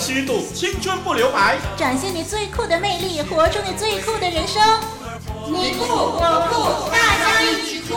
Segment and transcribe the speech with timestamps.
[0.00, 4.62] 虚度，青春不留白，展现你最酷的魅力，活出你最酷的人生。
[5.46, 7.94] 你酷我酷，大家一起酷。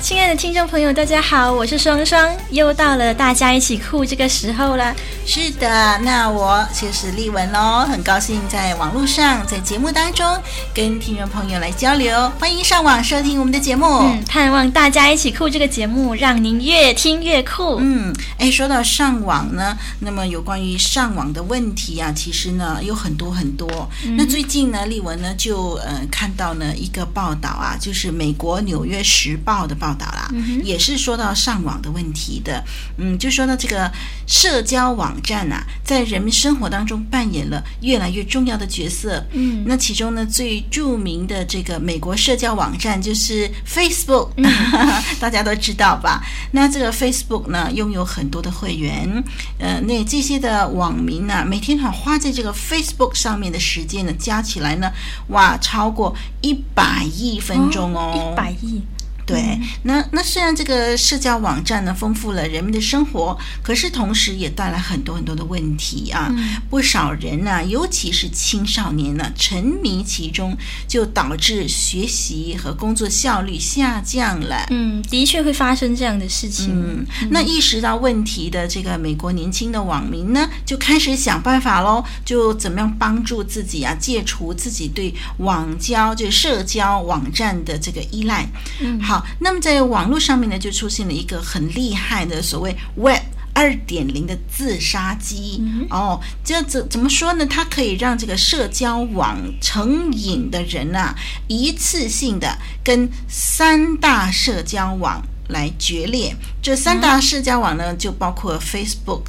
[0.00, 4.94] 亲爱的听众朋友，大家好，我是双双，又到了大家一起酷这个时候了。
[5.28, 10.24] 是的，那我就是丽文喽，很高兴在网络上，在节目当中
[10.72, 12.30] 跟听众朋友来交流。
[12.38, 17.78] 欢迎上网收听我们的节目，嗯，盼望大家一起酷这个节目，让您越听越酷。
[17.80, 23.90] 嗯，哎，说到上网呢，那么有关于上网的问题啊，其实呢有很多很多。
[24.04, 30.06] 嗯、那最近呢，丽文呢就呃看到呢一个报道啊，就是美国《纽约时报》的报道。
[30.06, 30.30] 啦，
[30.62, 32.62] 也是说到上网的问题的，
[32.96, 33.90] 嗯，就说到这个
[34.28, 44.44] 社交网站啊，在人们生活当中扮演了越来越重要的角色，嗯，那其中呢最著名的这个美国社交网站就是 Facebook，嗯，
[45.20, 46.22] 大家都知道吧？
[46.52, 49.22] 那这个 Facebook 呢拥有很多的会员，
[49.58, 54.90] 呃，那这些的网民呢，啊，每天哈花在这个 Facebook 上面的时间呢，加起来呢，
[55.28, 58.82] 哇，超过一百亿分钟哦，一百亿。
[59.26, 66.28] 对，那那虽然这个社交网站呢丰富了人们的生活，可是同时也带来很多很多的问题啊。
[66.30, 74.64] 嗯、不少人呢、啊，尤其是青少年呢、啊，沉迷其中，就导致学习和工作效率下降了。
[74.70, 76.70] 嗯，的确会发生这样的事情。
[76.70, 88.48] 嗯，那意识到问题的这个美国年轻的网民呢，就开始想办法喽，就怎么样帮助自己啊，戒除自己对网交就社交网站的这个依赖。
[88.80, 89.26] 嗯，好。
[89.40, 93.22] 那么在网络上面呢，就出现了一个很厉害的所谓 Web
[93.54, 97.46] 二点零的自杀机、嗯、哦，这怎怎么说呢？
[97.46, 101.14] 它可以让这个社交网成瘾的人啊，
[101.48, 106.36] 一次性的跟三大社交网来决裂。
[106.60, 109.22] 这三大社交网呢，就包括 Facebook、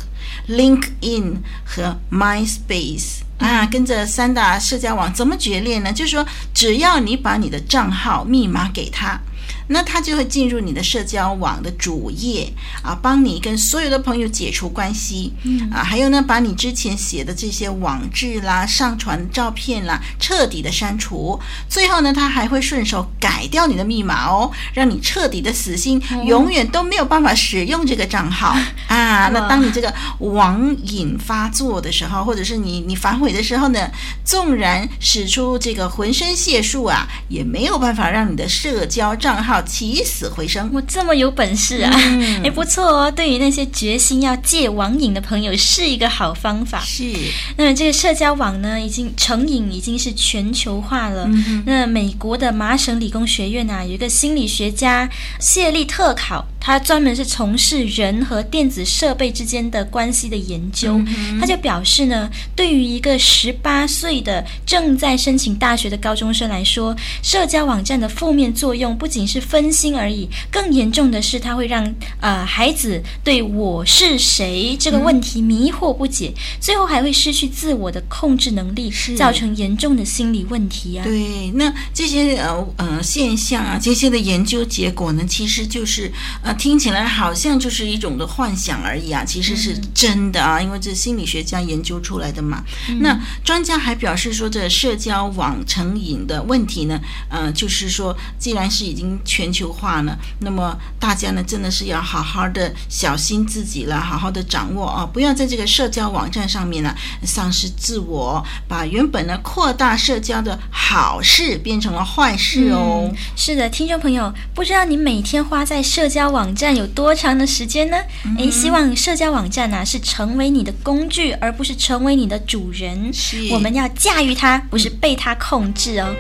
[0.50, 3.66] LinkedIn 和 MySpace 啊。
[3.68, 5.94] 跟这三大社交网怎么决裂呢？
[5.94, 9.18] 就是说，只要你把你的账号密码给他。
[9.68, 12.52] 那他就会进入你的社交网的主页
[12.82, 21.40] 啊，帮你跟所有的朋友解除关系，嗯啊，还有呢，把你之前写的这些网志啦、上传照片啦，彻底的删除。
[21.70, 28.56] 最后呢，他还会顺手改掉你的密码哦，让你彻底的死心，永远都没有办法使用这个账号
[28.88, 29.30] 啊。
[29.34, 33.90] 那当你这个网瘾发作的时候，或者是你你反悔的时候呢，
[34.24, 39.57] 纵然使出这个浑身解数啊，也没有办法让你的社交账号。
[39.62, 41.92] 起死回生，我这么有本事啊！
[41.94, 43.12] 嗯、也 不错哦。
[43.12, 46.80] 对于那些决心要戒网瘾的朋友，是一个好方法。
[46.82, 47.12] 是。
[47.58, 51.26] 那么这个社交网呢，已经成瘾，已经是全球化了。
[51.28, 55.10] 嗯、那美国的麻省理工学院啊，有一个心理学家
[55.40, 56.46] 谢利特考。
[56.68, 61.02] 他专门是从事人和电子设备之间的关系的研究，
[61.40, 71.90] 他就表示呢，对于一个十八岁的正在申请大学的高中生来说，社交网站的负面作用不仅是分心而已，更严重的是，它会让
[72.20, 81.06] 呃孩子对我是谁这个问题迷惑不解，最后还会失去自我的控制能力，造成严重的心理问题啊。
[81.06, 86.12] 对，那这些呃呃现象啊，这些的研究结果呢，其实就是
[86.42, 86.54] 呃。
[86.58, 92.64] 听起来好像就是一种的幻想而已啊，其实是真的啊，因为这心理学家研究出来的嘛。
[92.90, 113.10] 嗯、那专家还表示说，这社交网成瘾的问题呢，呃，就是说，既然是已经全球化了，那么大家呢，真的是要好好的小心自己了，好好的掌握啊，不要在这个社交网站上面呢丧失自我，把原本呢扩大社交的好事变成了坏事哦。
[113.12, 116.37] 嗯、是的，听众朋友，不知道你每天花在社交网。
[116.38, 117.98] 网站有多长的时间呢？
[118.38, 123.12] 诶，希望社交网站呢、啊、是成为你的工具，而不是成为你的主人。
[123.12, 126.16] 是，我们要驾驭它，不是被它控制哦。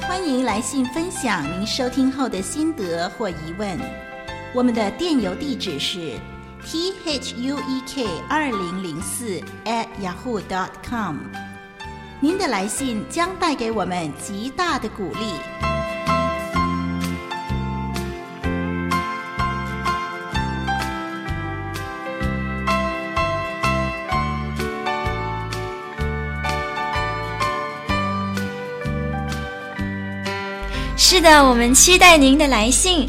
[0.00, 3.78] 欢迎来信分享您收听后的心得或疑问。
[4.52, 6.18] 我们的电邮地址是
[6.66, 11.18] t h u e k 二零零四 at yahoo dot com。
[12.18, 15.34] 您的来信将带给我们极大的鼓励。
[30.96, 33.08] 是的，我们期待您的来信。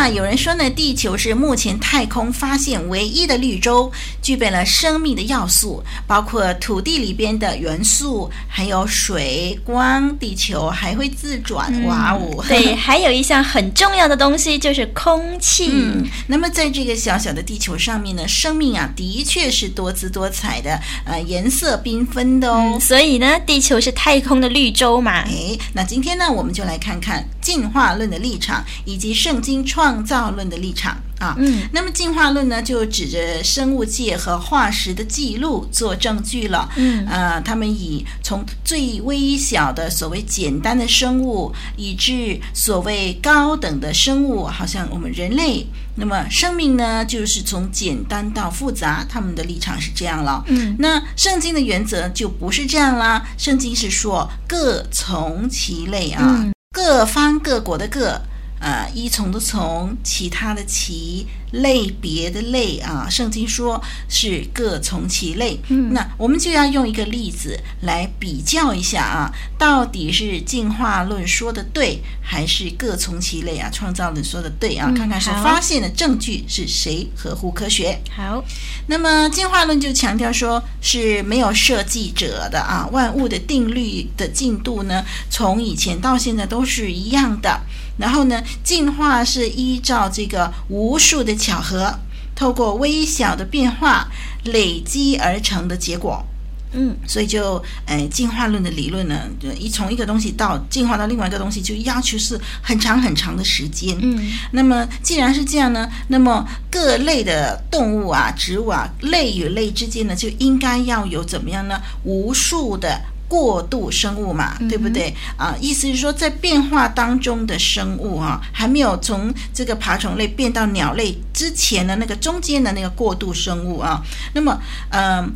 [0.00, 3.92] 啊，有人说呢，地球是目前太空发现唯一的绿洲，
[4.22, 10.16] 具备了生命的要素，包括土地里边的元素，还有水、光。
[10.18, 12.42] 地球还会自转，嗯、哇哦！
[12.48, 15.68] 对， 还有一项很重要的东西就是空气。
[15.70, 22.72] 嗯，那么在这个小小的地球上面呢，生命啊，的确是多姿多彩的，呃，颜色缤纷的哦。
[22.74, 25.20] 嗯、所以呢，地球是太空的绿洲嘛。
[25.26, 30.04] 哎，那今天呢，我们就来看看进化论的立场，以及圣经创。
[30.10, 58.20] 造论的立场啊，嗯，那么进化论呢，就指着生物界和化石的记录做证据了，嗯，呃，他们以从最微小的所谓简单的生物，以至所谓高等的生物，好像我们人类，那么生命呢，就是从简单到复杂，他们的立场是这样了，嗯，那圣经的原则就不是这样啦，圣经是说各从其类啊，嗯、各方各国的各。
[58.60, 65.58] 呃，依从的从，其他的其，类别的类啊，圣经说是各从其类。
[65.68, 73.70] 嗯，那我们就要用一个例子来比较一下啊，到底是进化论说的对，还是各从其类啊？
[73.72, 74.88] 创造论说的对啊？
[74.90, 77.98] 嗯，看看所发现的证据是谁合乎科学。
[78.14, 78.44] 好，
[78.88, 87.62] 那么进化论就强调说是没有设计者的啊，万物的定律的进度呢，从以前到现在都是一样的。
[88.00, 91.94] 然后呢，进化是依照这个无数的巧合，
[92.34, 94.08] 透过微小的变化
[94.44, 96.24] 累积而成的结果。
[96.72, 103.98] 嗯，所以就，呃，进化论的理论呢，就一从一个东西到进化到另外一个东西，就要求是很长很长的时间。
[104.00, 111.76] 嗯，那么既然是这样呢，那么各类的动物啊、植物啊，类与类之间呢，就应该要有怎么样呢？
[112.04, 113.02] 无数的。
[113.30, 115.54] 过渡生物嘛，对不对啊？
[115.60, 124.02] 意思是说，在变化当中的生物啊，还没有从这个爬虫类变到鸟类之前的那个中间的那个过渡生物啊，
[124.34, 124.60] 那么，
[124.90, 125.30] 嗯、呃。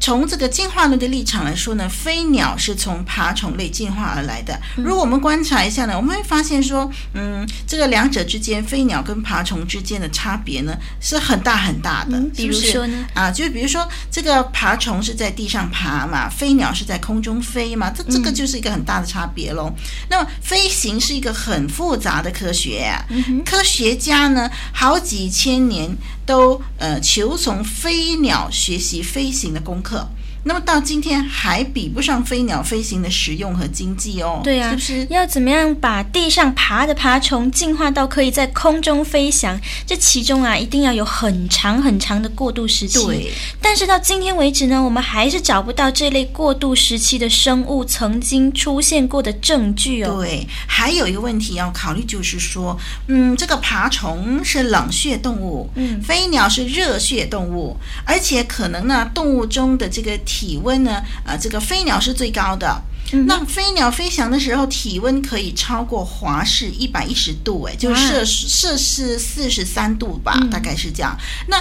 [0.00, 4.58] 从这个进化论的立场来说呢，飞鸟是从爬虫类进化而来的。
[4.76, 12.18] 如果我们观察一下呢，我们会发现说，嗯，这个两者之间，飞鸟跟爬虫之间的差别呢是很大很大的。
[12.34, 19.70] 比如说呢，啊，就比如说这个爬虫是在地上爬嘛，飞鸟是在空中飞嘛，这这个就是一个很大的差别喽。
[20.08, 23.04] 那么飞行是一个很复杂的科学啊，
[23.44, 29.89] 科学家呢好几千年都呃求从飞鸟学习飞行的功课。
[29.90, 30.06] 课。
[30.42, 34.40] 那么到今天还比不上飞鸟飞行的实用和经济哦。
[34.42, 35.06] 对啊，是不是？
[35.10, 39.60] 要怎么样把地上爬的爬虫进化到可以在空中飞翔？
[39.86, 43.04] 这其中啊，一定要有很长很长的过渡时期。
[43.04, 43.30] 对。
[43.60, 50.16] 但是到今天为止呢，我们还是找不到这类过渡时期的生物曾经出现过的证据哦。
[50.22, 52.78] 对，还有一个问题要考虑，就是说，
[53.08, 60.18] 嗯，这个爬虫是冷血动物，嗯，飞鸟是热血动物，而且可能呢，动物中的这个。
[60.30, 61.02] 体温呢？
[61.24, 62.80] 呃，这个飞鸟是最高的。
[63.12, 71.18] 嗯、那飞鸟飞翔的时候，体温可以超过华氏一百一十度，哎，就是摄摄氏四十三度吧，嗯、大概是这样。
[71.48, 71.56] 那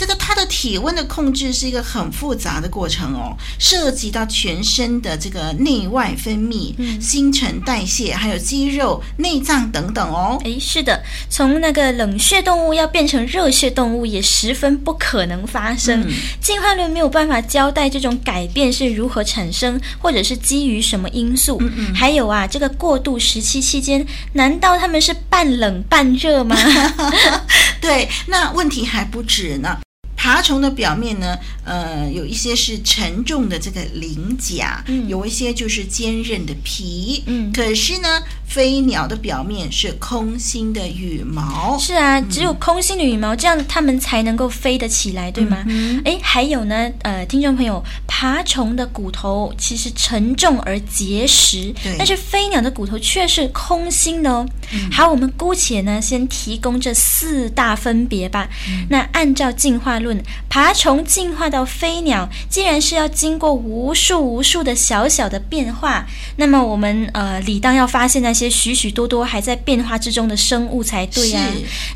[0.00, 10.40] 这个它的体温的控制是一个很复杂的过程哦，涉及到全身的这个内外分泌、嗯、新陈代谢，还有肌肉、内脏等等哦。
[10.44, 16.00] 诶，是的，从那个冷血动物要变成热血动物也十分不可能发生。
[16.08, 21.58] 嗯、进化论没有办法交代这种改变是如何产生，或者是基于什么因素。
[21.60, 21.94] 嗯嗯。
[21.94, 26.56] 还有啊，这个过渡时期期间，难道他们是半冷半热吗？
[27.82, 29.78] 对，那问题还不止呢。
[30.20, 31.34] 爬虫的表面呢，
[31.64, 41.78] 呃，有一些是沉重的这个鳞甲，嗯，有一些就是坚韧的皮，嗯，可是呢，飞鸟的表面是空心的羽毛。
[41.78, 45.56] 是啊，只有空心的羽毛，这样它们才能够飞得起来，对吗？
[45.60, 54.46] 哎、嗯嗯，还有呢，呃，听众朋友，爬虫的骨头其实沉重而结实，对，但是飞鸟的骨头却是空心的哦。
[54.74, 58.46] 嗯、好，我们姑且呢先提供这四大分别吧。
[58.68, 60.09] 嗯、那按照进化论，
[60.48, 71.44] 爬虫进化到飞鸟，既然是要经过无数无数的小小的变化，那么我们呃理当要发现那些许许多多还在变化之中的生物才对啊。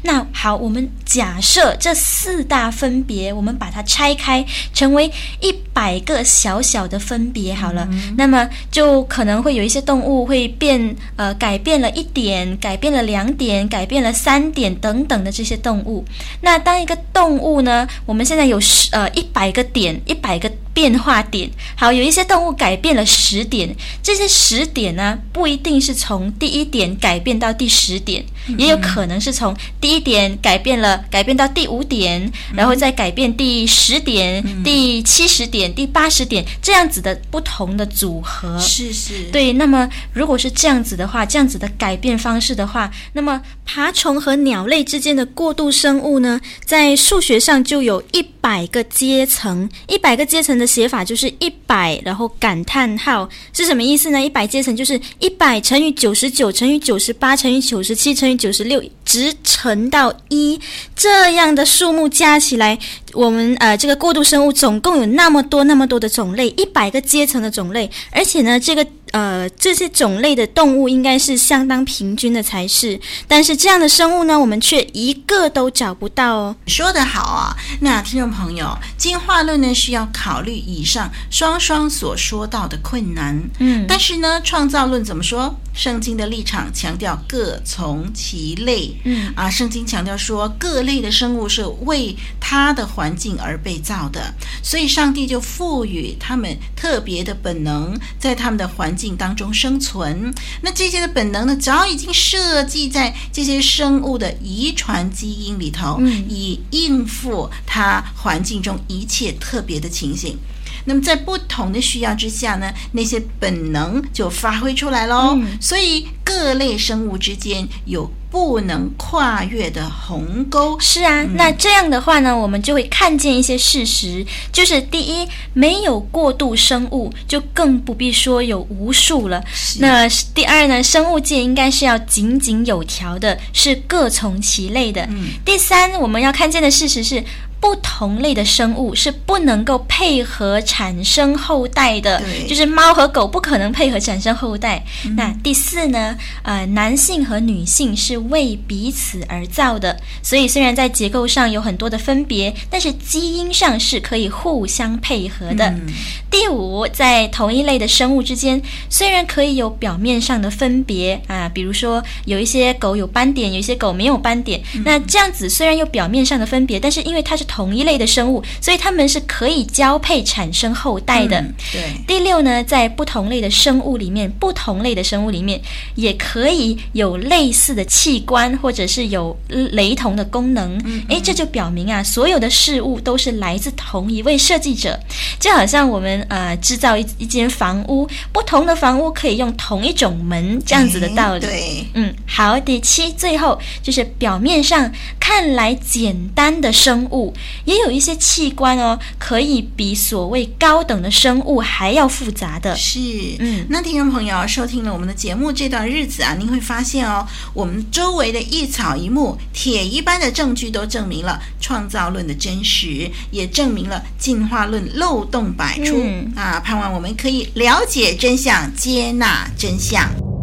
[0.03, 7.89] 那好，我们假设这四大分别，我们把它拆开，成为一百个小小的分别好了。
[7.91, 16.05] 嗯、那么就可能会有一些动物会变，呃，改变了一点，改变了两点，改变了三点等等的这些动物。
[16.41, 20.51] 那当一个动物呢，我们现在有十呃一百个点，一百个。
[20.75, 38.59] 变化点，好，有一些动物改变了十点，这些十点呢，不一定是从第一点改变到第十点，嗯、也有可能是从第一点改变了，改变到第五点，然后再改变第十点、嗯、第七十点、第八十点，这样子的不同的组合。
[38.59, 39.53] 是是，对。
[39.53, 50.64] 那么如果是这样子的话，这样子的改变方式的话，那么爬虫和鸟类之间的过渡生物呢，在数学上就有一百个阶层，一百个阶层的。
[50.67, 54.21] 写法就是一百，然后感叹号是什么意思呢？
[54.21, 60.61] 一百阶层就是一百乘以九十九乘以九十八乘以九十七乘以九十六，直乘到一，
[60.95, 62.79] 这样的数目加起来，
[63.13, 68.87] 我们呃这个过渡生物总共有那么多那么多的种类，一百个阶层的种类，而且呢这个。
[69.15, 76.57] 呃，这些种类的动物应该是相当平均的才是，但是这样的生物呢，我们却一个都找不到哦。
[76.67, 77.55] 说得好啊！
[77.81, 85.55] 那听众朋友，进化论呢需要考虑以上双双所说到的困难，嗯，但是呢，创造论怎么说？
[85.73, 99.04] 圣经的立场强调各从其类，嗯啊，圣经强调说各类的生物是为它的环境而被造的，所以上帝就赋予他们特别的本能，在他们的环境。
[99.17, 100.33] 当中生存，
[100.63, 110.39] 那这些的本能呢，早已经设计在这些生物的遗传基因里头，嗯、以应付它环境中一切特别的情形。
[110.87, 115.35] 那么在不同的需要之下呢，那些本能就发挥出来喽。
[115.37, 120.77] 嗯、所以各类生物之间有不能跨越的鸿沟。
[120.81, 129.41] 是啊，嗯、那这样的话呢，我们就会看见一些事实，就是第一，没有过度生物，就更不必说有无数了。
[129.79, 135.03] 那第二呢，生物界应该是要井井有条的，是各从其类的。
[135.03, 137.23] 嗯、第三，我们要看见的事实是。
[137.65, 144.85] 不同类的生物是不能够配合产生后代的，就是猫和狗不可能配合产生后代。
[145.07, 146.15] 嗯、那第四呢？
[146.43, 155.65] 呃，男性和女性是为彼此而造的，所以虽然在结构上有很多的分别，但是基因上是可以互相配合的。
[155.71, 155.87] 嗯、
[156.31, 171.41] 第五，在同一类的生物之间，虽然可以有表面上的分别啊，比如说有一些狗有斑点，有一些狗没有斑点，嗯、那这样子虽然有表面上的分别，但是因为它是同一类的生物，所以它们是可以交配产生后代的。
[171.41, 171.83] 嗯、对。
[172.05, 175.61] 第六呢，在不同类的生物里面，不同类的生物里面
[175.95, 180.77] 也可以有类似的器官，或者是有雷同的功能。
[180.79, 181.05] 嗯，嗯。
[181.11, 184.99] 诶，这就表明啊，所有的事物都是来自同一位设计者。
[185.39, 191.41] 就好像我们呃制造一一间房屋，不同的房屋可以用同一种门这样子的道理。
[191.41, 191.87] 对。
[191.95, 192.59] 嗯，好。
[192.65, 197.35] 第七，最后就是表面上看来简单的生物。
[197.65, 202.75] 也有一些器官哦，可以比所谓高等的生物还要复杂的。
[202.77, 203.01] 是，
[203.39, 216.61] 嗯，那听众朋友收听了我们的节目这段日子啊，您会发现哦，我们周围的一草一木，铁一般的证据都证明了创造论的真实，也证明了进化论漏洞百出、嗯、啊！
[216.61, 220.34] 盼望我们可以了解真相，接纳真相。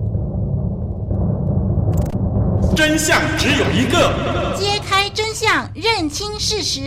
[2.76, 6.82] 真相只有一个，揭开真相，认清事实，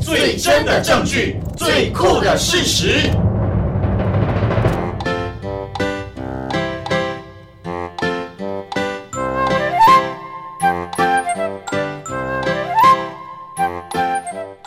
[0.00, 3.10] 最真的证据，最酷的事实。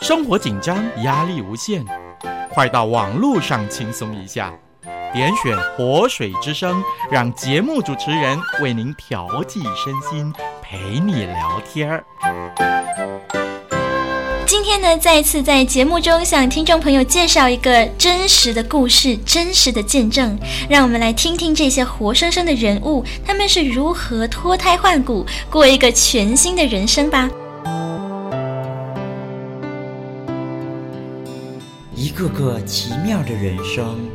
[0.02, 1.84] 生活紧张，压力无限，
[2.54, 4.54] 快到网络上轻松一下。
[5.16, 12.04] 点选活水之声，让节目主持人为您调剂身心，陪你聊天儿。
[14.46, 20.38] 今天呢，再次在节目中向听众朋友介绍一个真实的故事、真实的见证，
[20.70, 27.30] 让我们来听听这些活生生的人物，他们是如何脱胎换骨，过一个全新的人生吧。
[31.96, 34.15] 一个个奇妙的人生，一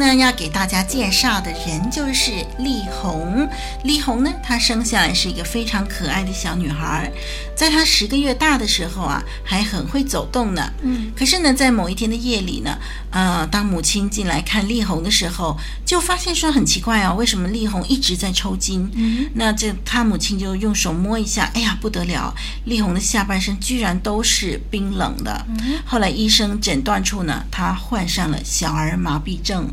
[0.00, 3.48] 呢，要给大家介绍的人就是丽红。
[3.84, 7.08] 丽红呢，她生下来是一个非常可爱的小女孩，
[7.54, 10.72] 在她十个月大的时候啊，还很会走动呢。
[10.82, 12.76] 嗯，可是呢，在某一天的夜里呢，
[13.10, 18.88] 呃，当母亲进来看丽红的时候，就发现说很奇怪哦，为什么丽红一直在抽筋？
[18.94, 22.32] 嗯，那这她母亲就用手摸一下，哎呀，不得了，
[22.64, 25.44] 丽红的下半身居然都是冰冷的。
[25.48, 29.68] 嗯，后来医生诊断出呢，她患上了小儿麻痹症。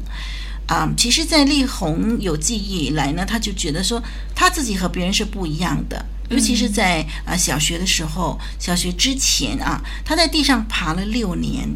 [0.65, 4.01] 啊、嗯，其实，在丽红有记忆以来呢，她就觉得说，
[4.35, 6.05] 她自己和别人是不一样的。
[6.29, 11.69] 尤其是在啊小学的时候，小学之前啊，他在地上爬了六年。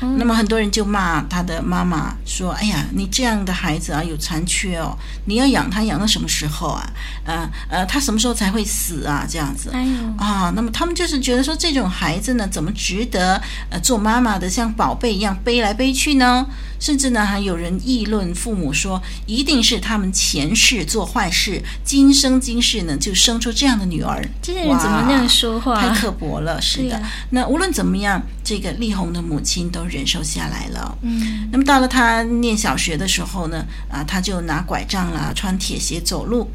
[0.00, 4.96] 那么很多人就骂他的妈妈说：“哎呀，你这样的孩子啊，有残缺哦，
[5.26, 6.84] 你要养他养到什么时候啊？
[7.24, 9.26] 呃呃，他什么时候才会死啊？
[9.28, 9.86] 这样子，哎
[10.18, 16.46] 啊，那么他们就是觉得说，这种孩子呢，怎么值得呃做妈妈的像宝贝一样背来背去呢？
[16.84, 24.22] 甚至呢，还有人议论父母说，一定是他们前世做坏事，今生今世呢就生出这样的女儿。
[24.42, 25.80] 这些人怎么那样说话？
[25.80, 26.96] 太刻薄了，是的。
[26.98, 29.82] 啊、那无论怎么样，这个丽红的母亲都。
[29.94, 30.98] 忍受下来了。
[31.02, 36.50] 嗯，那么到了她念小学的时候呢，啊，她就拿拐杖啦，穿铁鞋走路。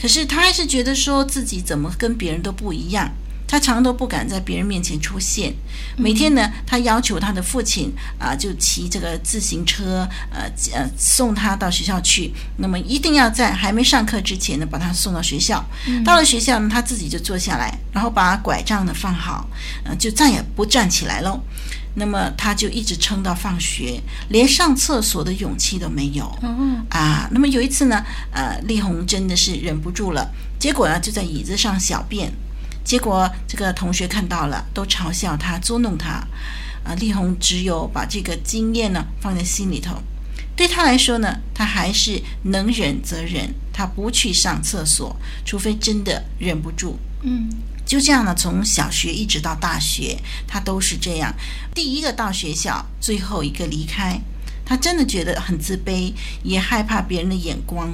[0.00, 3.10] 可是她还是觉得说自己怎么跟别人都不一样。
[3.46, 5.54] 他常都不敢在别人面前出现。
[5.96, 12.32] 每天呢，他要求他的父亲啊，就骑这个自行车，呃呃，送他到学校去。
[12.56, 15.64] 那么一定要在还没上课之前呢，把他送到学校。
[16.04, 19.48] 到了学校呢，他自己就坐下来，然后把拐杖呢放好，
[19.84, 21.40] 呃，就再也不站起来喽。
[21.96, 26.28] 那么他就一直撑到放学，连上厕所的勇气都没有。
[26.42, 30.28] 嗯啊，那么有一次呢，呃，丽红真的是忍不住了，
[30.58, 32.32] 结果呢就在椅子上小便，
[32.84, 36.22] 结果这个同学看到了，都嘲笑他，捉弄他。
[36.84, 40.02] 啊，丽红只有把这个经验呢放在心里头，
[40.54, 45.16] 对他来说呢，他还是能忍则忍，他不去上厕所，
[45.46, 46.98] 除非真的忍不住。
[47.22, 47.48] 嗯。
[47.86, 51.34] 就这样呢，从小学一直到大学，他都是这样。
[51.74, 54.18] 第一个到学校，最后一个离开。
[54.64, 57.92] 他真的觉得很自卑，也害怕别人的眼光。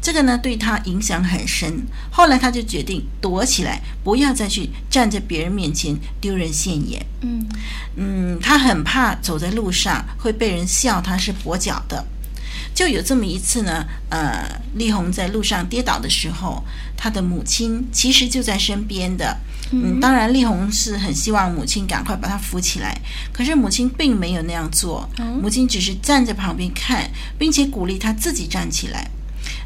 [0.00, 1.86] 这个呢，对他影响很深。
[2.10, 7.04] 后来他就决定躲起来，不要再去站在别人面前丢人现眼。
[7.20, 7.46] 嗯
[7.96, 12.04] 嗯，他很怕走在路上会被人笑他是跛脚的。
[12.78, 16.62] 就有这么一次呢，呃，丽红在路上跌倒的时候，
[16.96, 19.36] 她的母亲其实就在身边的。
[19.72, 22.96] 嗯，当然，丽红是很希望母亲赶快把她扶起来，
[23.32, 25.10] 可是母亲并没有那样做，
[25.42, 29.10] 母亲只是站在旁边看，并且鼓励她自己站起来。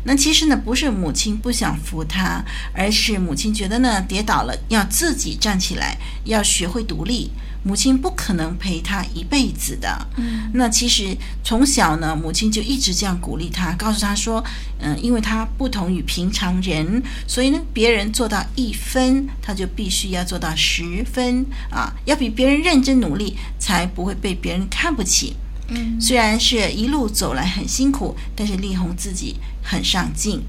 [0.05, 7.31] 那其实呢，不是母亲不想扶她，而是母亲觉得呢，跌倒了要自己站起来，要学会独立。
[7.63, 10.07] 母亲不可能陪他一辈子的。
[10.17, 14.43] 嗯，那其实从小呢，母亲就一直这样鼓励他，告诉他说，
[14.81, 25.37] 嗯，因为他不同于平常人，所以呢，别人做到一分，他就必须要做到十分啊，要比别人认真努力，才不会被别人看不起。
[25.69, 30.43] 嗯，虽然是一路走来很辛苦，但是丽红自己很上进。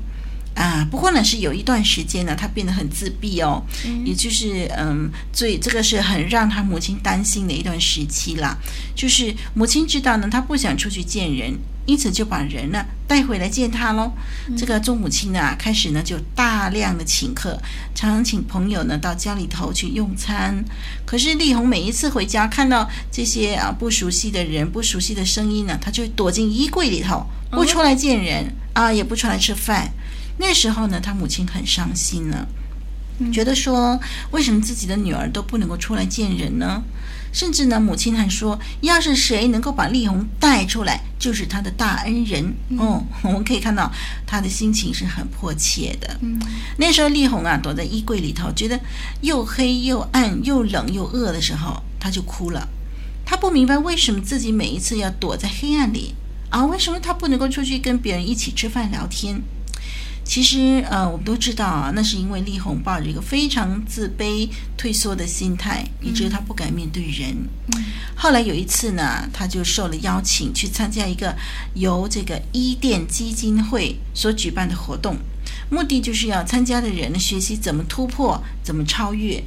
[0.56, 8.56] 啊，不过呢，是有一段时间呢，他变得很自闭哦，嗯、也就是嗯，最这个是很让他母亲担心的一段时期啦。
[8.96, 14.12] 就是母亲知道呢，他不想出去见人，因此就把人呢带回来见他喽。
[14.48, 17.60] 嗯、这个做母亲呢，开始呢就大量的请客，
[17.96, 20.64] 常常请朋友呢到家里头去用餐。
[21.04, 29.92] 可是丽红每一次回家，看到这些啊不熟悉的人、不熟悉的声音呢，他就躲进衣柜里头，不出来见人、哦、啊，也不出来吃饭。
[30.38, 32.48] 那时候呢，他母亲很伤心呢，
[33.32, 34.00] 觉得说，
[34.32, 36.84] 为什么自己的女儿都不能够出来见人呢？
[37.32, 42.54] 甚至呢，母亲还说，要是谁能够把丽红带出来，就是他的大恩人。
[42.70, 43.92] 嗯、哦， 我们可以看到
[44.28, 46.16] 他的心情是很迫切的。
[46.22, 46.40] 嗯，
[46.78, 48.80] 那时候丽红啊躲在衣柜里头，觉得
[49.22, 52.70] 又黑又暗又冷又饿的时候，他就哭了。
[53.26, 56.14] 他不明白为什么自己每一次要躲在黑暗里
[56.50, 56.64] 啊？
[56.68, 59.42] 为什么他不能够出去跟别人一起吃饭聊天？
[60.26, 67.36] 其实，呃，我们都知道啊，那是因为丽红抱着一个非常自卑、退缩的心态，以至于他不敢面对人。
[67.76, 67.84] 嗯。
[68.16, 71.36] 后来有一次呢，他就受了邀请去参加一个
[71.74, 75.18] 由这个伊甸基金会所举办的活动，
[75.70, 79.44] 目的就是要参加的人学习怎么突破、怎么超越。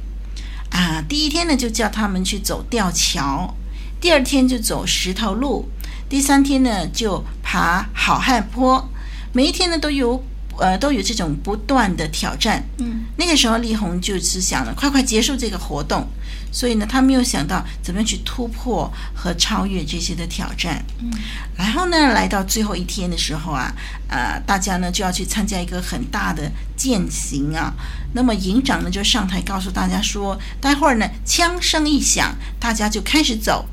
[0.69, 3.55] 啊，第一天呢，就叫他们去走吊桥，
[3.99, 5.67] 第二天就走石头路，
[6.07, 8.87] 第三天呢就爬好汉坡，
[9.33, 10.23] 每一天呢都有。
[10.59, 12.63] 呃，都有这种不断的挑战。
[12.79, 16.07] 嗯，那个时候丽红就是想了快快结束这个活动，
[16.51, 20.83] 所以呢，他没有想到怎么样去突破和超越这些的挑战。
[20.99, 21.11] 嗯，
[21.55, 23.71] 然后呢，来到最后一天的时候啊，
[24.07, 27.73] 呃，大家呢就要去参加一个很大的践行啊。
[28.13, 33.65] 那么营长呢就上台告诉大家说，待会儿呢枪声一响，大家就开始走。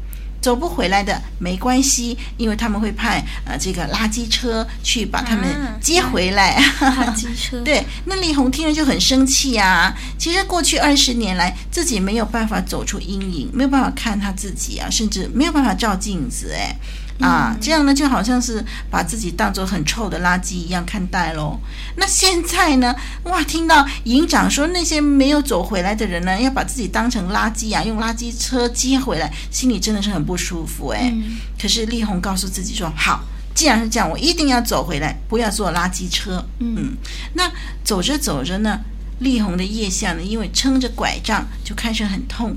[0.44, 5.46] 走不回来的没关系，因为他们会派呃这个垃圾车去把他们
[5.80, 6.50] 接回来。
[6.50, 9.96] 啊、垃圾车 对，那李红听了就很生气啊。
[10.18, 16.76] 其实过去二十年来，自己没有办法走出阴影，没有办法看他自己啊，甚至没有办法照镜子，哎。
[17.20, 21.58] 啊，这样呢，就好像是把自己当做很臭的垃圾一样看待喽。
[21.96, 31.08] 那现在呢，哇，听到营长说那些没有走回来的人呢，要把自己当成垃圾啊，用垃圾车接回来，心里真的是很不舒服哎。
[31.14, 33.22] 嗯、可是丽红告诉自己说：“好，
[33.54, 36.96] 既然是这样，我一定要走回来，不要坐垃圾车。”嗯，
[37.34, 37.48] 那
[37.84, 38.80] 走着走着呢，
[39.20, 42.56] 丽红的腋下呢，因为撑着拐杖，就开始很痛。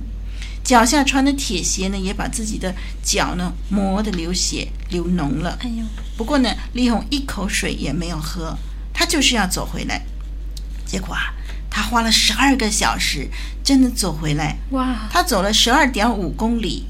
[0.68, 5.58] 脚下穿的铁鞋呢，也把自己的脚呢磨得流血流脓了。
[5.62, 5.86] 哎呦！
[6.18, 8.54] 不过呢，丽红一口水也没有喝，
[8.94, 10.06] 她就是要走回来。
[10.86, 11.34] 结果啊，
[11.70, 13.30] 她花了十二个小时，
[13.64, 14.58] 真的走回来。
[14.72, 15.08] 哇！
[15.10, 16.84] 她走了十二点五公里。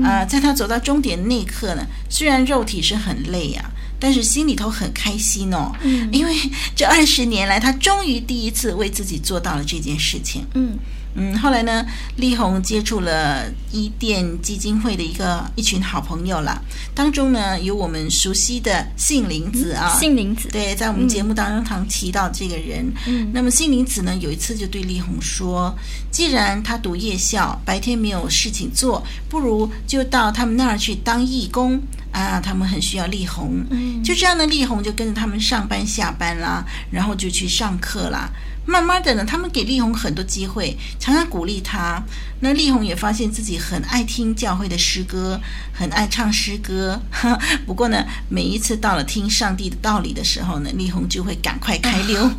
[0.00, 5.72] 啊、呃，在她走到终点那一刻呢，虽然肉体是很累呀、啊，但是心里头很开心哦。
[5.82, 6.08] 嗯。
[6.12, 6.32] 因为
[6.76, 10.46] 这二十年来，他终于第一次为自己做到了这件事情。
[10.54, 10.78] 嗯。
[11.14, 11.84] 嗯，后来呢，
[12.16, 16.60] 丽红接触了伊甸基金会的一个一群好朋友啦，
[16.94, 22.92] 当中呢有我们熟悉的杏林子啊，杏林子，对，在我们节目当中常提到这个人。
[23.06, 25.72] 嗯，那么杏林子呢有一次就对丽红说，
[26.10, 33.64] 既然他读夜校，白天没有事情做，不如就到他们那儿去当义工啊，他们很需要丽红。
[33.70, 38.28] 嗯，就这样呢，丽红就跟着他们上班下班啦，然后就去上课啦。
[38.66, 42.02] 慢慢的呢，他们给丽红很多机会，常常鼓励她。
[42.40, 45.40] 那丽红也发现自己很爱听教会的诗歌，
[45.72, 47.00] 很爱唱诗歌。
[47.66, 52.30] 不过呢，每一次到了听上帝的道理的时候呢，丽红就会赶快开溜。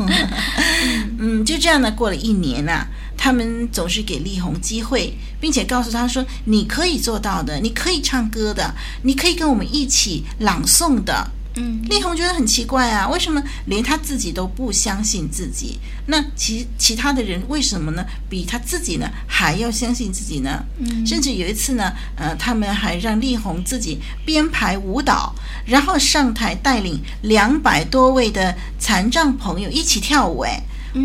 [1.19, 15.79] 嗯，就这样呢，过了一年啊，他们总是给丽红机会，并且告诉她说：“你可以做到的，你可以唱歌的，你可以跟我们一起朗诵的。”嗯，丽红觉得很奇怪啊，为什么连他自己都不相信自己？
[16.07, 18.05] 那其其他的人为什么呢？
[18.29, 20.63] 比他自己呢还要相信自己呢？
[20.79, 25.33] 嗯，甚至有一次呢，呃，他们还让丽红自己编排舞蹈，
[25.65, 30.41] 然后上台带领两百多位的残障朋友一起跳舞。
[30.41, 30.61] 哎，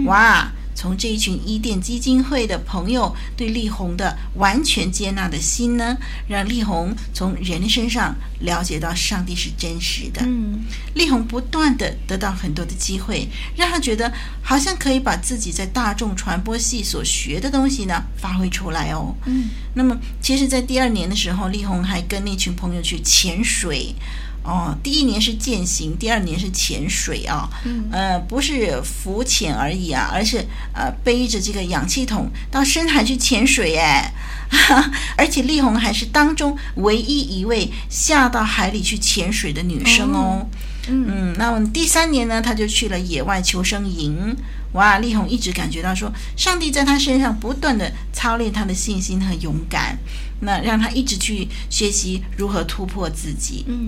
[0.06, 0.50] 哇！
[0.80, 5.94] 从这一群伊甸基金会的朋友对丽红的完全接纳的心呢，
[6.26, 10.22] 让丽红从人身上了解到上帝是真实的。
[10.24, 10.64] 嗯，
[10.94, 14.10] 丽红不断地得到很多的机会，让她觉得
[14.42, 19.14] 好像可以把自己在大众传播系所学的东西呢发挥出来哦。
[19.26, 23.94] 嗯，那么其实，在第二年的时候，丽红还跟那群朋友去潜水。
[24.42, 27.48] 哦，第一年是践行，第二年是潜水啊。
[27.64, 30.38] 嗯，呃，不是浮潜而已啊，而是
[30.72, 34.12] 呃背着这个氧气筒到深海去潜水哎。
[35.16, 40.44] 而且丽红还是当中唯一一位下到海里去潜水的女生哦。
[40.88, 44.34] 嗯，嗯，那么第三年呢，她就去了野外求生营。
[44.72, 49.96] 哇，丽红一直感觉到说，上帝在她身上不断地操练她的信心和勇敢，
[50.40, 53.64] 那让她一直去学习如何突破自己。
[53.68, 53.86] 嗯。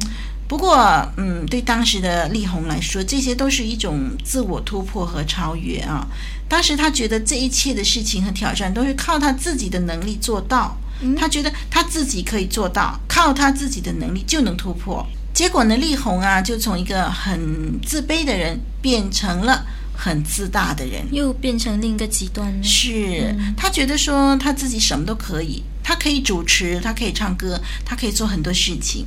[0.52, 0.76] 不过，
[1.16, 6.06] 嗯，对当时的力宏来说，这些都是一种自我突破和超越啊。
[6.46, 10.76] 当时他觉得这一切的事情和挑战都是靠他自己的能力做到，
[11.18, 15.02] 他觉得他自己可以做到，靠他自己的能力就能突破。
[15.32, 19.64] 结果呢，力宏啊，就从一个很自卑的人变成了
[19.96, 22.62] 很自大的人，又变成另一个极端。
[22.62, 29.06] 是，他觉得说他自己什么都可以，他可以主持，他可以唱歌，他可以做很多事情。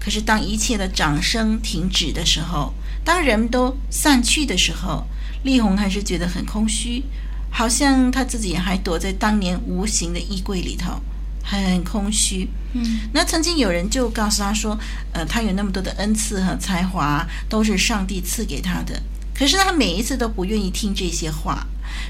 [0.00, 2.72] 可是当一切的掌声停止的时候，
[3.04, 5.06] 当人们都散去的时候，
[5.42, 7.02] 丽红还是觉得很空虚，
[7.50, 11.00] 好像她自己还躲在当年无形的衣柜里头，
[11.42, 12.48] 很空虚。
[12.72, 14.78] 嗯，那曾经有人就告诉她说，
[15.12, 19.02] 呃，她有那么多的恩赐和才华，都是上帝赐给她的。
[19.34, 21.64] 可是他每一次都不愿意听这些话。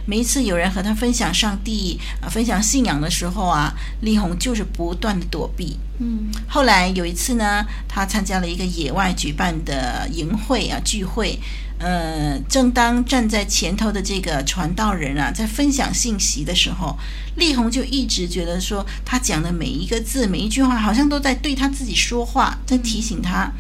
[0.07, 5.77] 每一次有人和他分享上帝啊，分享信仰的时候啊，丽红就是不断的躲避。
[5.99, 11.38] 嗯，后来有一次呢，他参加了一个野外举办的营会啊聚会，
[11.79, 16.97] 呃，正当站在前头的这个传道人啊在分享信息的时候，
[17.35, 23.51] 丽红就一直觉得说，他讲的每一个字、每一句话，好像都在对他自己说话，在提醒他。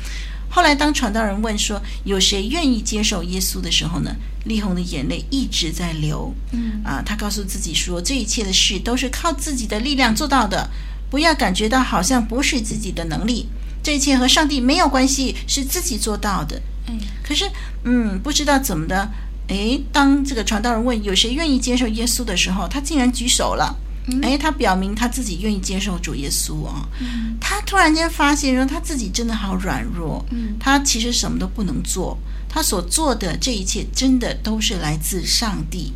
[0.50, 4.14] 后来，当传道人问说有谁愿意接受耶稣的时候呢，
[4.48, 6.34] 丽红的眼泪一直在流。
[6.50, 10.68] 嗯啊，她告诉自己说，这一切的事都是靠自己的力量做到的，
[11.10, 13.46] 不要感觉到好像不是自己的能力，
[13.82, 16.60] 这一切和上帝没有关系，是自己做到的。
[16.88, 17.48] 嗯，可是，
[17.84, 19.10] 嗯，不知道怎么的，
[19.48, 23.76] 诶，当这个传道人问有谁愿意接受耶稣的时候，他竟然举手了。
[24.22, 26.86] 哎，他表明他自己愿意接受主耶稣哦。
[27.00, 30.24] 嗯，他突然间发现说他自己真的好软弱。
[30.30, 32.16] 嗯，他其实什么都不能做，
[32.48, 35.92] 他所做的这一切真的都是来自上帝。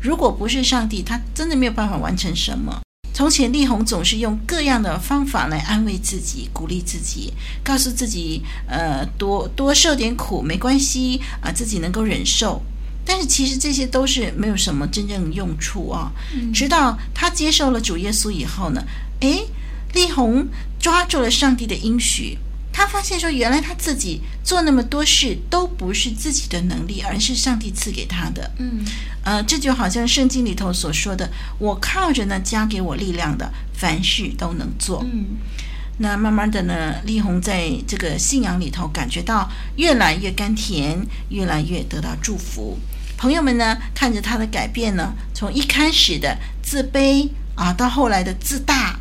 [0.00, 2.80] 如果不是上帝，他真的没有办法完成什么。
[3.14, 12.60] 从前丽红总是用各样的方法来安慰自己、鼓励自己，告诉自己，呃，多多受点苦没关系啊，自己能够忍受。
[13.04, 16.10] 但是其实这些都是没有什么真正用处啊。
[16.52, 18.82] 直到他接受了主耶稣以后呢，
[19.20, 19.46] 诶，
[19.92, 20.48] 丽红
[20.80, 22.38] 抓住了上帝的应许，
[22.72, 28.50] 他发现说，原来他自己做那么多事都不是自己的能力，而是上帝赐给他的。
[28.58, 28.84] 嗯，
[29.22, 35.36] 呃，这就好像圣经里头所说的：“我靠着那加给我力量的，凡事都能做。”嗯，
[35.98, 42.76] 那慢慢的呢，丽红在这个信仰里头感觉到越来越甘甜，越来越得到祝福。
[43.24, 48.98] 朋友们呢，看着他的改变呢，从一开始的自卑啊，到后来的自大，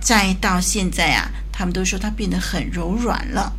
[0.00, 3.52] 再到现在啊，他们都说他变得很柔软了。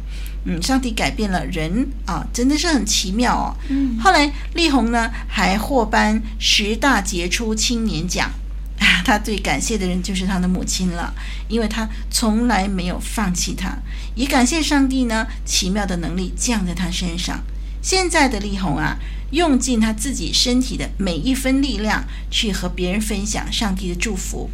[0.45, 3.53] 嗯，上帝改变了人啊，真的是很奇妙哦。
[3.69, 8.31] 嗯，后来丽红呢，还获颁十大杰出青年奖
[8.79, 8.87] 啊。
[9.05, 11.13] 他最感谢的人就是他的母亲了，
[11.47, 13.77] 因为他从来没有放弃他，
[14.15, 17.39] 也感谢上帝呢，奇妙的能力降在他身上。
[17.79, 18.97] 现在的丽红啊。
[19.31, 24.49] 用尽他自己身体的每一分力量去和别人分享上帝的祝福。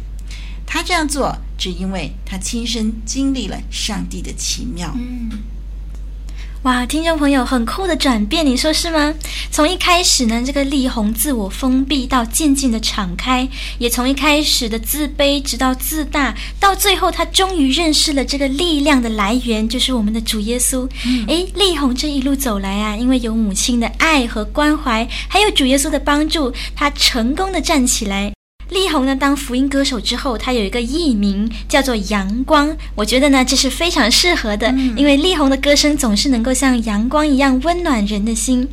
[0.66, 4.94] 他这样做，只因为他亲身经历了上帝的奇妙。
[6.66, 9.14] 哇，听众朋友，很酷的转变，你说是吗？
[9.52, 13.46] 从一开始呢，这个力宏自我封闭，到渐渐的敞开；
[13.78, 20.90] 也从一开始的自卑，直到自大，到最后，他终于认识了这个力量的来源，就是我们的主耶稣。
[21.06, 28.35] 嗯，诶，丽红这一路走来啊，因为有母亲的爱和关怀，还有主耶稣的帮助，他成功的站起来。
[28.70, 32.76] 丽红呢，当福音歌手之后，他有一个艺名叫做阳光。
[32.96, 38.68] 我觉得呢，这是非常适合的，嗯、因为力宏的歌声总是能够像阳光一样温暖人的心。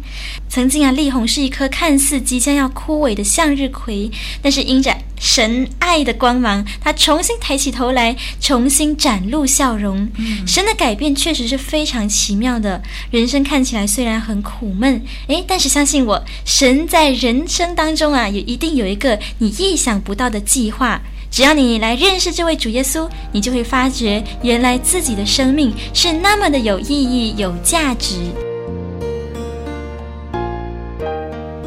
[0.49, 4.09] 曾经啊，力宏是一颗看似即将要枯萎的向日葵，
[4.41, 10.05] 但是因着神爱的光芒，他重新抬起头来，重新展露笑容。
[10.17, 12.83] 嗯、神的改变确实是非常奇妙的。
[13.09, 21.01] 人生看起来虽然很苦闷，诶，但是相信我，神在人生当中啊，也一定有一个你意想不到的计划。
[21.31, 28.17] 只要你来认识这位主耶稣，你就会发觉，原来自己的生命是那么的有意义、有价值。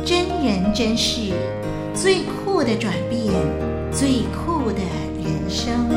[0.04, 1.32] 真人真事，
[1.96, 3.32] 最酷的转变，
[3.90, 4.78] 最酷的
[5.24, 5.88] 人生。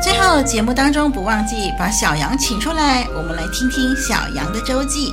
[0.00, 5.12] 最后，节目当中不忘记把小羊请出来，我们来听听小羊的周记。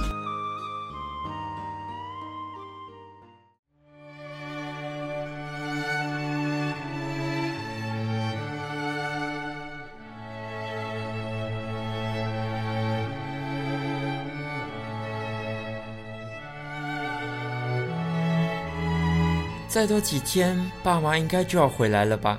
[19.72, 22.38] 再多几天，爸妈应该就要回来了吧？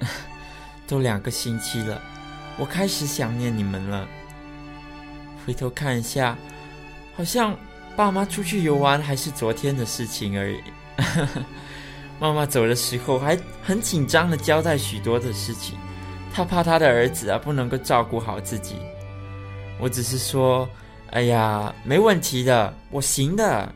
[0.86, 1.98] 都两个星期了，
[2.58, 4.06] 我开始想念你们了。
[5.46, 6.36] 回头看一下，
[7.16, 7.56] 好像
[7.96, 10.60] 爸妈出去游玩还是昨天的事情而已。
[12.20, 15.78] 妈妈走的时候还很紧张地交代许多的事情，
[16.34, 18.76] 她怕她的儿子啊不能够照顾好自己。
[19.80, 20.68] 我只是说，
[21.12, 23.72] 哎呀，没问题的，我行的。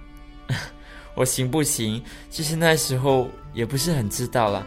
[1.15, 2.03] 我行不行？
[2.31, 4.67] 其实那时候也不是很知道了。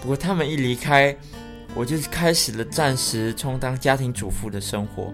[0.00, 1.14] 不过他们一离开，
[1.74, 5.12] 我就开始了暂时充当家庭主妇的生活。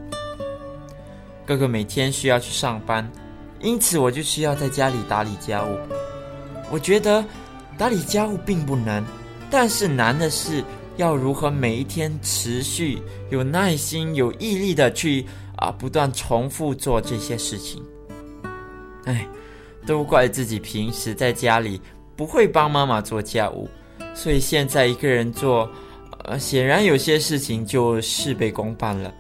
[1.47, 3.11] 哥哥每天需要去上班，
[3.61, 5.79] 因此我就需要在家里打理家务。
[6.71, 7.25] 我觉得
[7.79, 9.03] 打理家务并不难，
[9.51, 10.62] 但是难的是
[10.97, 15.25] 要如何每一天持续、有耐心、有毅力的去
[15.57, 17.83] 啊不断重复做这些事情。
[19.07, 19.27] 哎。
[19.87, 21.81] 都怪自己平时在家里
[22.16, 23.68] 不会帮妈妈做家务，
[24.14, 25.70] 所以现在一个人做，
[26.25, 29.14] 呃，显然有些事情就事倍功半了。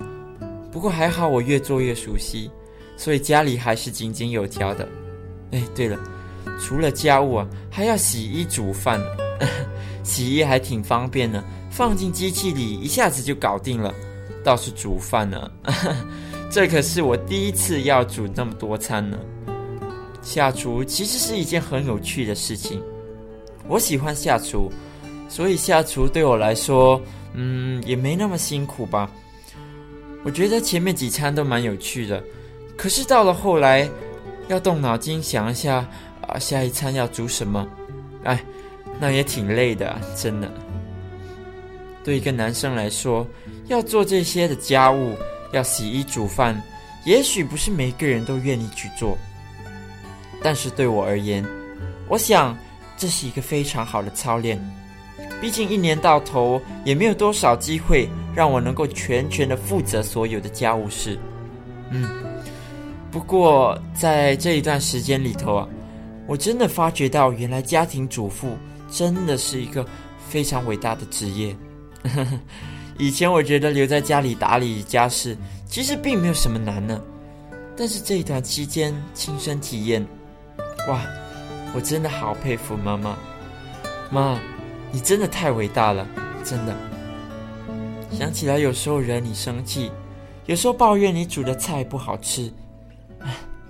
[0.72, 2.50] 不过还好，我越做越熟悉，
[2.96, 4.86] 所以家里还是井井有条的。
[5.52, 5.98] 哎，对了，
[6.60, 9.00] 除了家务啊，还要洗衣煮饭，
[10.02, 13.94] 洗衣还挺方便的，放进机器里一下子就搞定了。
[14.42, 15.50] 倒是煮饭呢，
[16.50, 19.18] 这可是我第一次要煮那么多餐呢。
[20.26, 22.82] 下厨其实是一件很有趣的事情，
[23.68, 24.68] 我喜欢下厨，
[25.28, 27.00] 所以下厨对我来说，
[27.34, 29.08] 嗯，也没那么辛苦吧。
[30.24, 32.20] 我觉得前面几餐都蛮有趣的，
[32.76, 33.88] 可是到了后来，
[34.48, 35.88] 要动脑筋想一下
[36.26, 37.64] 啊，下一餐要煮什么，
[38.24, 38.44] 哎，
[38.98, 40.52] 那也挺累的，真的。
[42.02, 43.24] 对一个男生来说，
[43.68, 45.14] 要做这些的家务，
[45.52, 46.60] 要洗衣煮饭，
[47.04, 49.16] 也许不是每个人都愿意去做。
[50.42, 51.44] 但是对我而言，
[52.08, 52.56] 我想
[52.96, 54.58] 这是一个非常好的操练。
[55.40, 61.18] 毕竟一年到头也没有多少机会让我能够全权的负责所有的家务事。
[61.90, 62.08] 嗯，
[63.10, 65.68] 不过在这一段时间里头啊，
[66.26, 68.56] 我真的发觉到，原来家庭主妇
[68.90, 69.86] 真的是一个
[70.28, 71.54] 非常伟大的职业。
[72.98, 76.98] 以前我觉得留在家里打理家事其实并没有什么难呢，
[77.76, 80.06] 但是这一段期间亲身体验。
[80.88, 81.00] 哇，
[81.74, 83.18] 我真的好佩服妈妈，
[84.08, 84.38] 妈，
[84.92, 86.06] 你真的太伟大了，
[86.44, 86.76] 真的。
[88.12, 89.90] 想起来有时候惹你生气，
[90.44, 92.52] 有时候抱怨你煮的菜不好吃，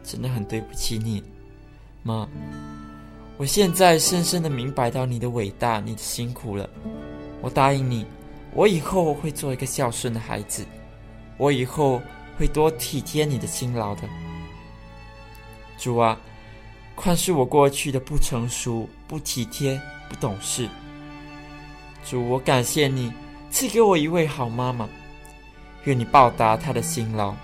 [0.05, 1.25] 真的很对不起你，
[2.03, 2.29] 妈。
[3.39, 6.69] 我现在深深的明白到你的伟大，你的辛苦了。
[7.41, 8.05] 我答应你，
[8.53, 10.67] 我以后会做一个孝顺的孩子，
[11.39, 12.03] 我以后
[12.39, 14.03] 会多体贴你的辛劳的。
[15.79, 16.21] 主啊。
[16.97, 20.69] 宽恕我过去的不成熟、不体贴、不懂事。
[22.05, 23.13] 主，我感谢你
[23.51, 24.89] 赐给我一位好妈妈，
[25.85, 27.35] 愿你报答她的辛劳，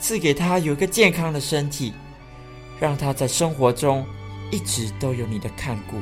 [0.00, 1.92] 赐给她有一个健康的身体，
[2.80, 4.06] 让她在生活中
[4.50, 6.00] 一直都有你的看顾。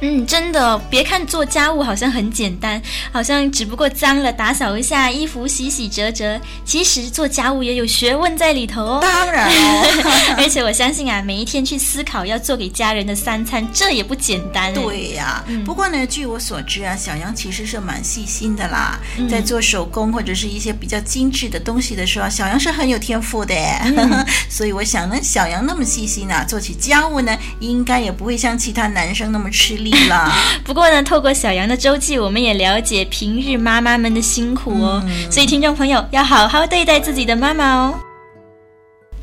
[0.00, 2.80] 嗯，真的，别看做家务好像很简单，
[3.12, 6.40] 好像只不过脏了打扫一下，衣服洗洗折折。
[6.64, 8.98] 其实做家务也有学问在里头哦。
[9.02, 14.72] 当然哦， 而且我相信啊，每一天去思考要做给家人的三餐，这也不简单。
[14.72, 23.54] 对呀、啊，嗯、不过呢，据我所知啊，小杨其实是蛮细心的啦，嗯、在做手工或者是一些比较精致的东西的时候，小杨是很有天赋的。
[23.84, 29.89] 嗯、 所以我想呢，小杨那么细心啊，做起家务呢，应该也不会像其他男生那么吃力。
[30.64, 35.02] 不过呢，透过小杨的周记，我们也了解平日妈妈们的辛苦哦。
[35.06, 37.94] 嗯、所以听众朋友要好好对待自己的妈妈哦。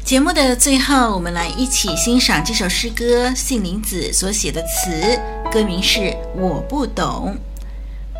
[0.03, 5.19] 节目的最后，我们来一起欣赏这首诗歌，杏林子所写的词，
[5.51, 5.99] 歌名是
[6.33, 7.35] 《我不懂》。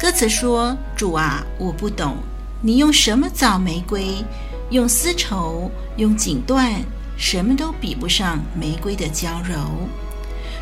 [0.02, 2.18] 歌词说：“主啊，我不懂，
[2.62, 4.24] 你用什么造玫瑰？
[4.70, 6.74] 用丝绸，用锦缎，
[7.18, 9.56] 什么都比不上玫瑰的娇柔。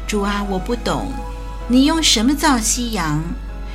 [0.08, 1.12] 主啊，我不懂。”
[1.68, 3.24] 你用什么造夕阳？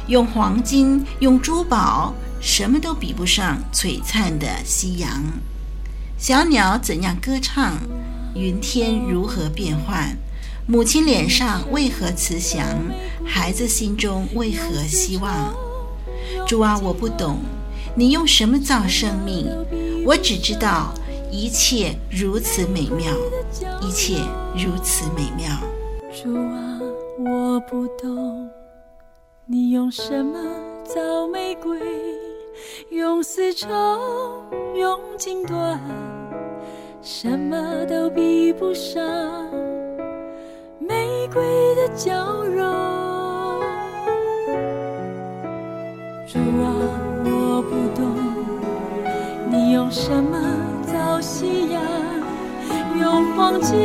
[0.07, 5.24] 用黄金，用珠宝，什么都比不上璀璨的夕阳。
[6.16, 7.74] 小鸟怎样歌唱？
[8.35, 10.16] 云天如何变幻？
[10.68, 12.64] 母亲脸上为何慈祥？
[13.26, 15.53] 孩子心中为何希望？
[16.46, 17.40] 主啊，我不懂，
[17.96, 19.48] 你用什么造生命？
[20.07, 20.94] 我只知道
[21.29, 23.12] 一切如此美妙，
[23.81, 24.19] 一切
[24.54, 25.58] 如此美妙。
[26.12, 26.69] 主啊。
[27.27, 28.48] 我不懂，
[29.44, 30.38] 你用什么
[30.85, 31.79] 造玫瑰？
[32.90, 33.68] 用丝绸，
[34.75, 35.79] 用金缎，
[37.02, 39.02] 什么都比不上
[40.79, 41.42] 玫瑰
[41.75, 42.64] 的娇柔。
[46.27, 46.73] 主啊，
[47.27, 48.16] 我不懂，
[49.50, 50.38] 你用什么
[50.87, 51.83] 造夕阳？
[52.98, 53.77] 用黄金，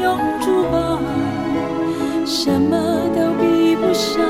[0.00, 0.98] 用珠宝。
[2.26, 2.76] 什么
[3.14, 4.20] 都比不上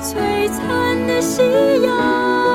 [0.00, 1.42] 璀璨的夕
[1.82, 2.47] 阳。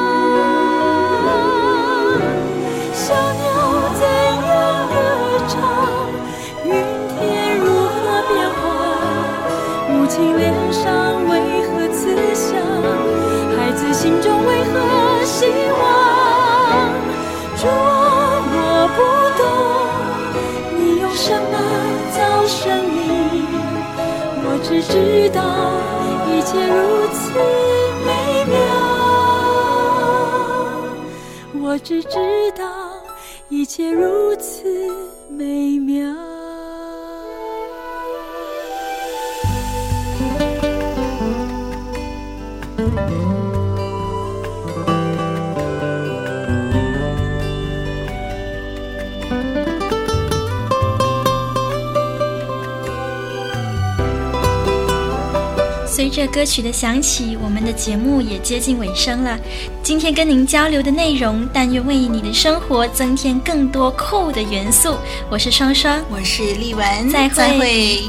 [56.34, 59.38] 歌曲的响起，我们的节目也接近尾声了。
[59.84, 64.96] 今天跟您交流的内容，但愿为你的生活增添更多酷的元素。
[65.30, 67.36] 我是双双，我是丽文，再会。
[67.36, 68.00] 再会。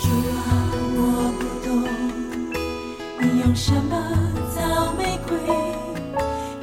[0.00, 0.48] 主啊，
[0.96, 1.84] 我不懂，
[3.20, 4.02] 你用什么
[4.56, 5.36] 造玫瑰？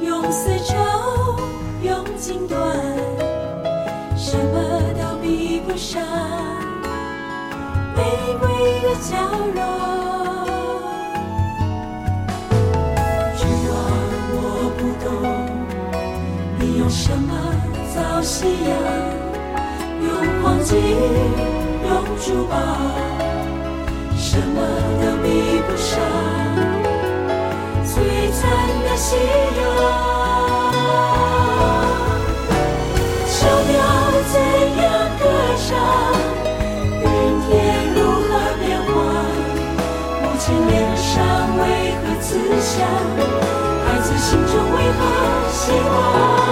[0.04, 0.74] 用丝绸，
[1.84, 2.58] 用金短，
[4.16, 6.02] 什么都比不上
[7.94, 8.02] 玫
[8.40, 8.48] 瑰
[8.82, 9.16] 的娇
[9.54, 9.62] 柔。
[18.42, 18.74] 夕阳？
[20.02, 20.10] 用
[20.42, 20.74] 黄金，
[21.86, 22.56] 用珠宝，
[24.16, 24.58] 什么
[24.98, 25.90] 都比不上
[27.86, 27.94] 璀
[28.32, 28.42] 璨
[28.82, 29.62] 的夕阳。
[33.28, 33.78] 小鸟
[34.32, 34.34] 怎
[34.82, 34.84] 样
[35.20, 35.22] 歌
[35.62, 35.70] 唱？
[36.98, 37.04] 云
[37.46, 37.48] 天
[37.94, 38.28] 如何
[38.58, 38.92] 变幻？
[40.20, 41.06] 母亲脸上
[41.58, 41.60] 为
[42.02, 42.26] 何慈
[42.60, 42.74] 祥？
[43.86, 45.00] 孩子心中为何
[45.52, 46.51] 希望？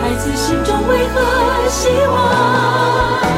[0.00, 3.35] 孩子心中为何希望？